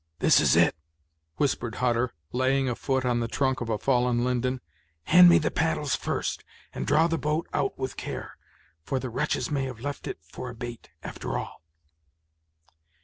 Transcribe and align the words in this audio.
"This 0.17 0.39
is 0.39 0.55
it," 0.55 0.75
whispered 1.37 1.75
Hutter, 1.75 2.11
laying 2.31 2.67
a 2.67 2.73
foot 2.73 3.05
on 3.05 3.19
the 3.19 3.27
trunk 3.27 3.61
of 3.61 3.69
a 3.69 3.77
fallen 3.77 4.23
linden; 4.25 4.59
"hand 5.03 5.29
me 5.29 5.37
the 5.37 5.51
paddles 5.51 5.95
first, 5.95 6.43
and 6.73 6.87
draw 6.87 7.05
the 7.05 7.19
boat 7.19 7.47
out 7.53 7.77
with 7.77 7.97
care, 7.97 8.35
for 8.83 8.97
the 8.97 9.11
wretches 9.11 9.51
may 9.51 9.65
have 9.65 9.79
left 9.79 10.07
it 10.07 10.17
for 10.23 10.49
a 10.49 10.55
bait, 10.55 10.89
after 11.03 11.37
all." 11.37 11.61